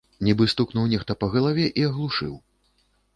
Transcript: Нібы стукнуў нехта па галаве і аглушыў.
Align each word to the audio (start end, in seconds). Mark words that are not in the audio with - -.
Нібы 0.27 0.45
стукнуў 0.53 0.87
нехта 0.93 1.15
па 1.23 1.29
галаве 1.35 1.65
і 1.83 1.83
аглушыў. 1.91 2.33